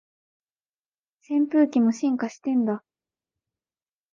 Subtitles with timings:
[1.29, 2.83] 扇風機も進化してんだ